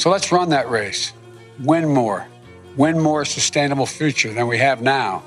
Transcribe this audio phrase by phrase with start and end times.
[0.00, 1.12] So let's run that race.
[1.62, 2.26] Win more.
[2.78, 5.22] Win more sustainable future than we have now.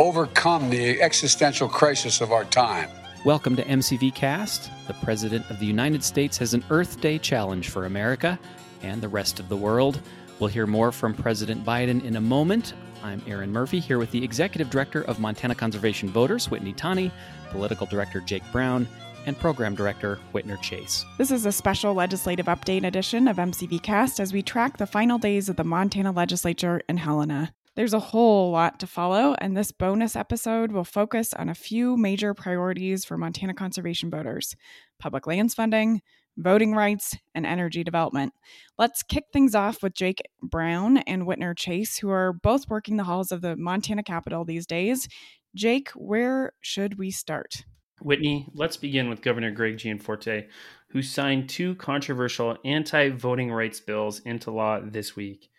[0.00, 2.90] Overcome the existential crisis of our time.
[3.24, 4.72] Welcome to MCV Cast.
[4.88, 8.40] The President of the United States has an Earth Day challenge for America
[8.82, 10.00] and the rest of the world.
[10.40, 12.74] We'll hear more from President Biden in a moment.
[13.04, 17.12] I'm Aaron Murphy here with the Executive Director of Montana Conservation Voters, Whitney Tawney,
[17.50, 18.88] Political Director Jake Brown,
[19.28, 21.04] and Program Director Whitner Chase.
[21.18, 25.18] This is a special legislative update edition of MCV Cast as we track the final
[25.18, 27.52] days of the Montana legislature in Helena.
[27.76, 31.96] There's a whole lot to follow, and this bonus episode will focus on a few
[31.96, 34.56] major priorities for Montana conservation voters
[34.98, 36.00] public lands funding,
[36.36, 38.32] voting rights, and energy development.
[38.78, 43.04] Let's kick things off with Jake Brown and Whitner Chase, who are both working the
[43.04, 45.06] halls of the Montana Capitol these days.
[45.54, 47.64] Jake, where should we start?
[48.00, 50.46] Whitney, let's begin with Governor Greg Gianforte,
[50.90, 55.50] who signed two controversial anti voting rights bills into law this week.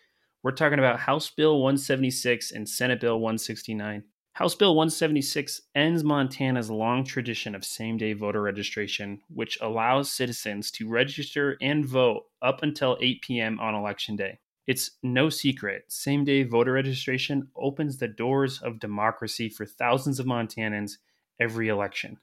[0.42, 4.04] We're talking about House Bill 176 and Senate Bill 169.
[4.34, 10.72] House Bill 176 ends Montana's long tradition of same day voter registration, which allows citizens
[10.72, 13.60] to register and vote up until 8 p.m.
[13.60, 14.40] on Election Day.
[14.66, 20.26] It's no secret, same day voter registration opens the doors of democracy for thousands of
[20.26, 20.94] Montanans
[21.40, 22.17] every election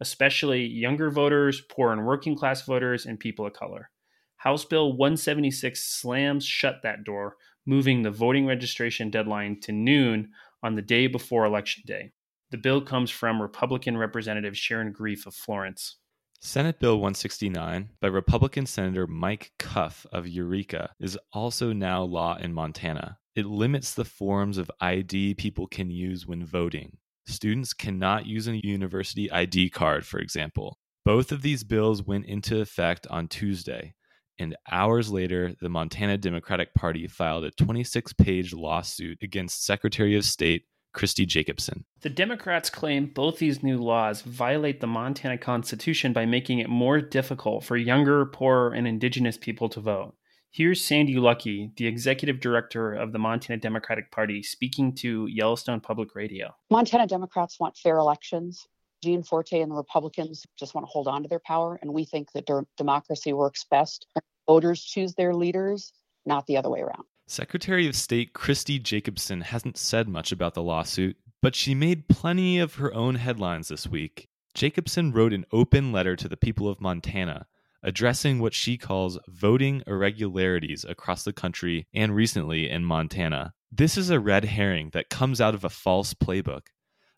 [0.00, 3.90] especially younger voters, poor and working class voters, and people of color.
[4.36, 10.30] House Bill 176 slams shut that door, moving the voting registration deadline to noon
[10.62, 12.12] on the day before Election Day.
[12.50, 15.96] The bill comes from Republican Representative Sharon Greef of Florence.
[16.40, 22.54] Senate Bill 169 by Republican Senator Mike Cuffe of Eureka is also now law in
[22.54, 23.18] Montana.
[23.36, 28.64] It limits the forms of ID people can use when voting, Students cannot use a
[28.66, 30.78] university ID card, for example.
[31.04, 33.94] Both of these bills went into effect on Tuesday,
[34.38, 40.24] and hours later, the Montana Democratic Party filed a 26 page lawsuit against Secretary of
[40.24, 41.84] State Christi Jacobsen.
[42.00, 47.00] The Democrats claim both these new laws violate the Montana Constitution by making it more
[47.00, 50.14] difficult for younger, poorer, and indigenous people to vote.
[50.52, 56.16] Here's Sandi Luckey, the executive director of the Montana Democratic Party, speaking to Yellowstone Public
[56.16, 56.52] Radio.
[56.70, 58.66] Montana Democrats want fair elections.
[59.00, 62.32] Gianforte and the Republicans just want to hold on to their power, and we think
[62.32, 64.08] that der- democracy works best.
[64.48, 65.92] Voters choose their leaders,
[66.26, 67.04] not the other way around.
[67.28, 72.58] Secretary of State Christi Jacobsen hasn't said much about the lawsuit, but she made plenty
[72.58, 74.26] of her own headlines this week.
[74.54, 77.46] Jacobsen wrote an open letter to the people of Montana
[77.82, 83.52] addressing what she calls voting irregularities across the country and recently in Montana.
[83.72, 86.68] This is a red herring that comes out of a false playbook.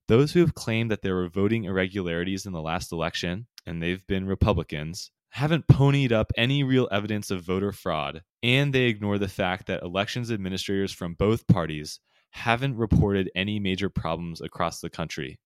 [0.08, 4.06] Those who have claimed that there were voting irregularities in the last election, and they've
[4.06, 9.28] been Republicans, haven't ponied up any real evidence of voter fraud, and they ignore the
[9.28, 12.00] fact that elections administrators from both parties
[12.30, 15.38] haven't reported any major problems across the country.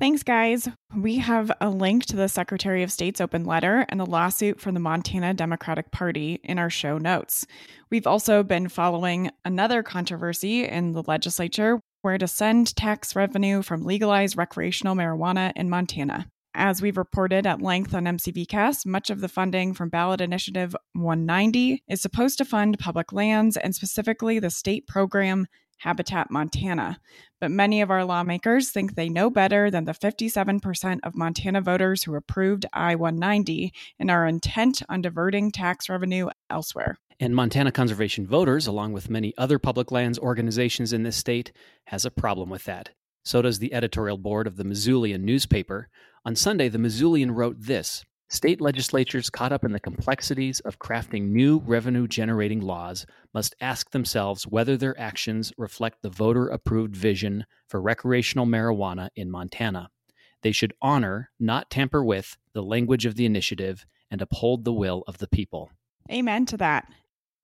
[0.00, 0.68] Thanks, guys.
[0.96, 4.74] We have a link to the Secretary of State's open letter and the lawsuit from
[4.74, 7.46] the Montana Democratic Party in our show notes.
[7.90, 13.84] We've also been following another controversy in the legislature where to send tax revenue from
[13.84, 16.26] legalized recreational marijuana in Montana.
[16.56, 21.82] As we've reported at length on MCVcast, much of the funding from Ballot Initiative 190
[21.88, 25.46] is supposed to fund public lands and specifically the state program
[25.78, 26.98] Habitat Montana.
[27.40, 32.02] But many of our lawmakers think they know better than the 57% of Montana voters
[32.02, 36.98] who approved I 190 and are intent on diverting tax revenue elsewhere.
[37.20, 41.52] And Montana conservation voters, along with many other public lands organizations in this state,
[41.86, 42.90] has a problem with that.
[43.24, 45.88] So does the editorial board of the Missoulian newspaper.
[46.24, 48.04] On Sunday, the Missoulian wrote this
[48.34, 53.92] State legislatures caught up in the complexities of crafting new revenue generating laws must ask
[53.92, 59.88] themselves whether their actions reflect the voter approved vision for recreational marijuana in Montana.
[60.42, 65.04] They should honor, not tamper with, the language of the initiative and uphold the will
[65.06, 65.70] of the people.
[66.10, 66.88] Amen to that.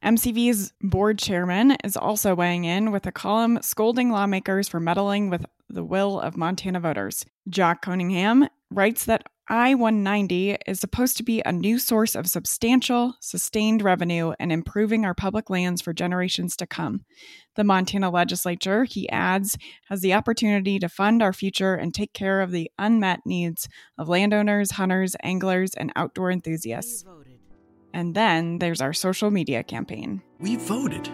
[0.04, 5.46] MCV's board chairman is also weighing in with a column scolding lawmakers for meddling with
[5.68, 7.24] the will of Montana voters.
[7.48, 13.14] Jock Cunningham writes that I 190 is supposed to be a new source of substantial,
[13.20, 17.00] sustained revenue and improving our public lands for generations to come.
[17.56, 19.58] The Montana legislature, he adds,
[19.88, 23.68] has the opportunity to fund our future and take care of the unmet needs
[23.98, 27.04] of landowners, hunters, anglers, and outdoor enthusiasts.
[27.92, 30.22] And then there's our social media campaign.
[30.38, 31.10] We voted.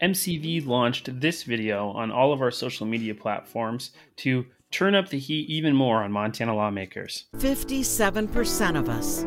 [0.00, 5.18] MCV launched this video on all of our social media platforms to turn up the
[5.18, 7.24] heat even more on Montana lawmakers.
[7.36, 9.24] 57% of us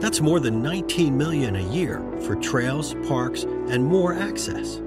[0.00, 4.80] That's more than 19 million a year for trails, parks, and more access.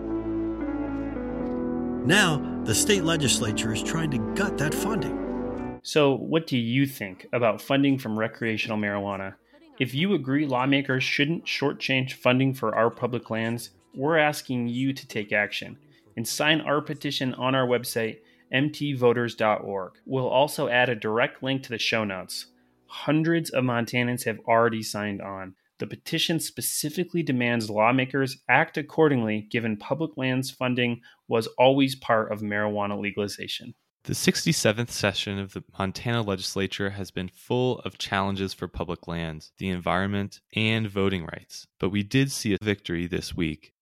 [2.06, 5.80] Now, the state legislature is trying to gut that funding.
[5.84, 9.36] So, what do you think about funding from recreational marijuana?
[9.80, 15.08] If you agree lawmakers shouldn't shortchange funding for our public lands, we're asking you to
[15.08, 15.78] take action
[16.16, 18.20] and sign our petition on our website,
[18.54, 19.94] mtvoters.org.
[20.06, 22.48] We'll also add a direct link to the show notes.
[22.86, 25.56] Hundreds of Montanans have already signed on.
[25.80, 32.42] The petition specifically demands lawmakers act accordingly given public lands funding was always part of
[32.42, 33.74] marijuana legalization.
[34.06, 39.54] The 67th session of the Montana legislature has been full of challenges for public lands,
[39.58, 41.68] the environment, and voting rights.
[41.80, 43.74] But we did see a victory this week.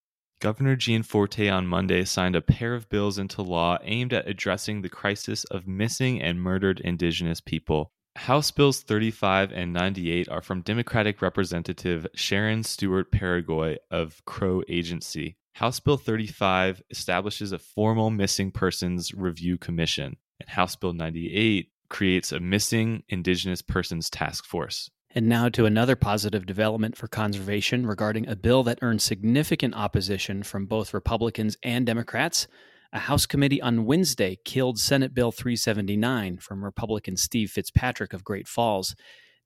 [0.41, 4.89] Governor Gianforte on Monday signed a pair of bills into law aimed at addressing the
[4.89, 7.91] crisis of missing and murdered Indigenous people.
[8.15, 15.37] House Bills 35 and 98 are from Democratic Representative Sharon Stewart Peregoy of Crow Agency.
[15.53, 22.31] House Bill 35 establishes a formal missing persons review commission, and House Bill 98 creates
[22.31, 24.89] a missing Indigenous persons task force.
[25.13, 30.41] And now to another positive development for conservation regarding a bill that earned significant opposition
[30.41, 32.47] from both Republicans and Democrats.
[32.93, 38.47] A House committee on Wednesday killed Senate Bill 379 from Republican Steve Fitzpatrick of Great
[38.47, 38.95] Falls.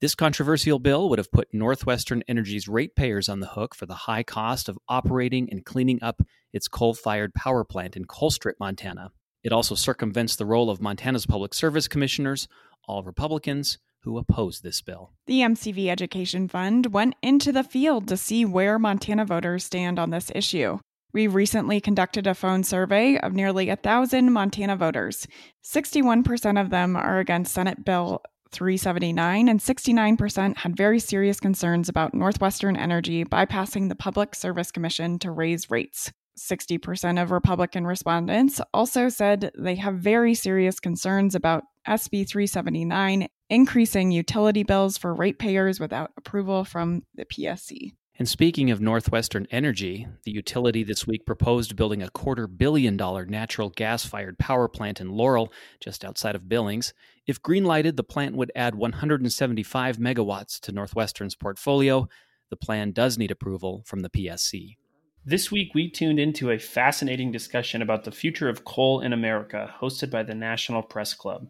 [0.01, 4.23] This controversial bill would have put Northwestern Energy's ratepayers on the hook for the high
[4.23, 6.21] cost of operating and cleaning up
[6.53, 9.09] its coal fired power plant in Colstrip, Montana.
[9.43, 12.47] It also circumvents the role of Montana's public service commissioners,
[12.87, 15.11] all Republicans, who oppose this bill.
[15.27, 20.11] The MCV Education Fund went into the field to see where Montana voters stand on
[20.11, 20.79] this issue.
[21.11, 25.27] We recently conducted a phone survey of nearly a thousand Montana voters.
[25.63, 28.21] 61% of them are against Senate Bill
[28.51, 35.19] 379, and 69% had very serious concerns about Northwestern Energy bypassing the Public Service Commission
[35.19, 36.11] to raise rates.
[36.37, 44.11] 60% of Republican respondents also said they have very serious concerns about SB 379 increasing
[44.11, 47.93] utility bills for ratepayers without approval from the PSC.
[48.17, 53.25] And speaking of Northwestern Energy, the utility this week proposed building a quarter billion dollar
[53.25, 55.51] natural gas fired power plant in Laurel,
[55.81, 56.93] just outside of Billings.
[57.27, 62.07] If greenlighted, the plant would add 175 megawatts to Northwestern's portfolio.
[62.49, 64.77] The plan does need approval from the PSC.
[65.25, 69.73] This week, we tuned into a fascinating discussion about the future of coal in America,
[69.81, 71.47] hosted by the National Press Club.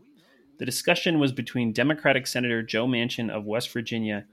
[0.58, 4.26] The discussion was between Democratic Senator Joe Manchin of West Virginia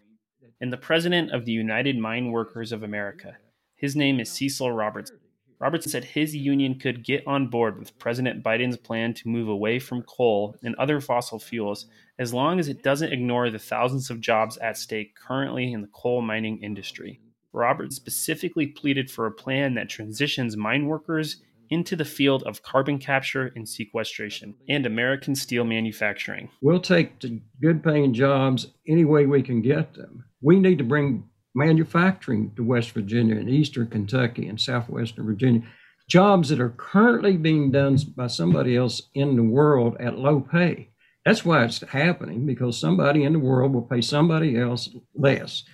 [0.60, 3.36] and the president of the United Mine Workers of America.
[3.74, 5.18] His name is Cecil Robertson.
[5.58, 9.80] Robertson said his union could get on board with President Biden's plan to move away
[9.80, 11.86] from coal and other fossil fuels
[12.20, 15.88] as long as it doesn't ignore the thousands of jobs at stake currently in the
[15.88, 17.20] coal mining industry.
[17.52, 21.42] Roberts specifically pleaded for a plan that transitions mine workers
[21.72, 26.50] into the field of carbon capture and sequestration and American steel manufacturing.
[26.60, 30.24] We'll take the good paying jobs any way we can get them.
[30.42, 31.24] We need to bring
[31.54, 35.62] manufacturing to West Virginia and Eastern Kentucky and Southwestern Virginia.
[36.08, 40.90] Jobs that are currently being done by somebody else in the world at low pay.
[41.24, 45.64] That's why it's happening because somebody in the world will pay somebody else less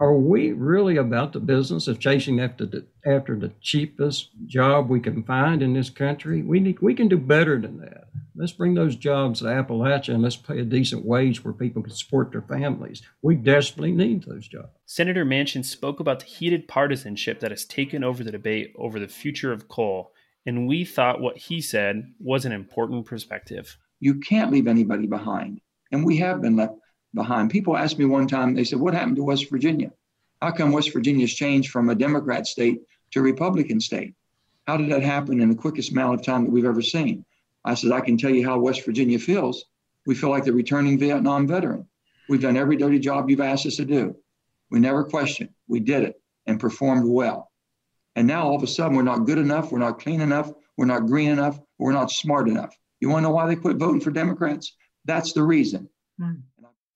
[0.00, 4.98] are we really about the business of chasing after the after the cheapest job we
[4.98, 6.40] can find in this country?
[6.40, 8.08] We need we can do better than that.
[8.34, 11.92] Let's bring those jobs to Appalachia and let's pay a decent wage where people can
[11.92, 13.02] support their families.
[13.20, 14.70] We desperately need those jobs.
[14.86, 19.08] Senator Manchin spoke about the heated partisanship that has taken over the debate over the
[19.08, 20.12] future of coal,
[20.46, 23.76] and we thought what he said was an important perspective.
[23.98, 25.60] You can't leave anybody behind,
[25.92, 26.72] and we have been left
[27.14, 27.50] behind.
[27.50, 29.92] People asked me one time, they said, What happened to West Virginia?
[30.40, 32.80] How come West Virginia's changed from a Democrat state
[33.12, 34.14] to a Republican state?
[34.66, 37.24] How did that happen in the quickest amount of time that we've ever seen?
[37.64, 39.66] I said, I can tell you how West Virginia feels.
[40.06, 41.86] We feel like the returning Vietnam veteran.
[42.28, 44.16] We've done every dirty job you've asked us to do.
[44.70, 45.50] We never questioned.
[45.68, 47.50] We did it and performed well.
[48.16, 50.86] And now all of a sudden, we're not good enough, we're not clean enough, we're
[50.86, 52.76] not green enough, we're not smart enough.
[53.00, 54.76] You want to know why they quit voting for Democrats?
[55.04, 55.88] That's the reason.
[56.20, 56.42] Mm.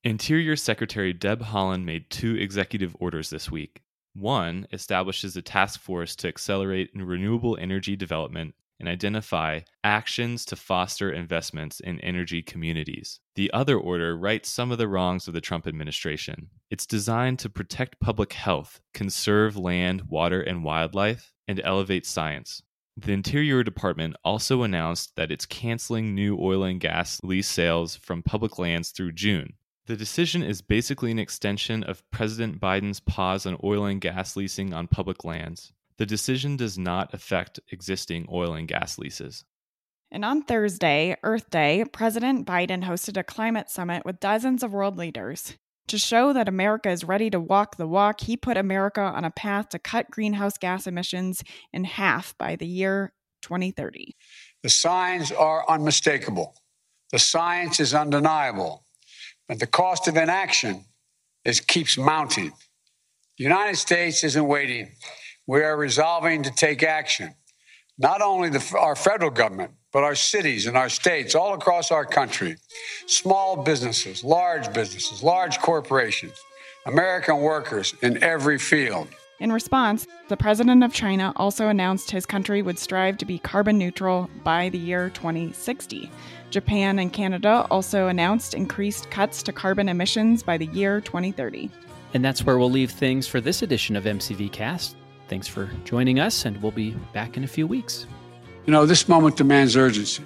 [0.06, 3.80] Interior Secretary Deb Haaland made two executive orders this week.
[4.12, 11.10] One establishes a task force to accelerate renewable energy development and identify actions to foster
[11.10, 13.20] investments in energy communities.
[13.34, 16.50] The other order rights some of the wrongs of the Trump administration.
[16.70, 22.62] It's designed to protect public health, conserve land, water, and wildlife, and elevate science.
[22.98, 28.22] The Interior Department also announced that it's canceling new oil and gas lease sales from
[28.22, 29.54] public lands through June,
[29.86, 34.72] The decision is basically an extension of President Biden's pause on oil and gas leasing
[34.72, 35.72] on public lands.
[35.98, 39.44] The decision does not affect existing oil and gas leases.
[40.10, 44.96] And on Thursday, Earth Day, President Biden hosted a climate summit with dozens of world
[44.96, 45.58] leaders.
[45.88, 49.30] To show that America is ready to walk the walk, he put America on a
[49.30, 51.42] path to cut greenhouse gas emissions
[51.74, 53.12] in half by the year
[53.42, 54.16] 2030.
[54.62, 56.54] The signs are unmistakable.
[57.12, 58.83] The science is undeniable.
[59.48, 60.84] But the cost of inaction
[61.44, 62.52] is keeps mounting.
[63.38, 64.92] The United States isn't waiting.
[65.46, 67.34] We are resolving to take action.
[67.98, 72.04] Not only the, our federal government, but our cities and our states all across our
[72.04, 72.56] country,
[73.06, 76.34] small businesses, large businesses, large corporations,
[76.86, 79.08] American workers in every field.
[79.40, 83.78] In response, the president of China also announced his country would strive to be carbon
[83.78, 86.10] neutral by the year 2060.
[86.54, 91.68] Japan and Canada also announced increased cuts to carbon emissions by the year 2030.
[92.14, 94.94] And that's where we'll leave things for this edition of MCV Cast.
[95.26, 98.06] Thanks for joining us, and we'll be back in a few weeks.
[98.66, 100.22] You know, this moment demands urgency.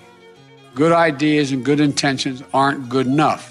[0.75, 3.51] Good ideas and good intentions aren't good enough.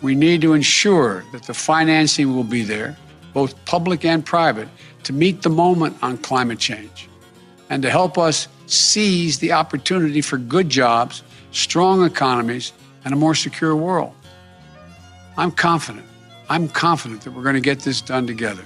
[0.00, 2.96] We need to ensure that the financing will be there,
[3.32, 4.66] both public and private,
[5.04, 7.08] to meet the moment on climate change
[7.70, 12.72] and to help us seize the opportunity for good jobs, strong economies,
[13.04, 14.14] and a more secure world.
[15.36, 16.06] I'm confident.
[16.48, 18.64] I'm confident that we're going to get this done together.